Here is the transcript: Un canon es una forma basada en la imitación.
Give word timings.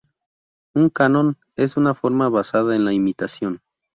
Un 0.73 0.89
canon 0.89 1.37
es 1.55 1.77
una 1.77 1.93
forma 1.93 2.27
basada 2.27 2.75
en 2.75 2.85
la 2.85 2.93
imitación. 2.93 3.61